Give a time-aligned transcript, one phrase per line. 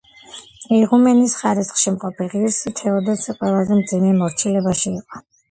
[0.77, 5.25] იღუმენის ხარისხში მყოფი ღირსი თეოდოსი ყველაზე მძიმე მორჩილებაში იყო.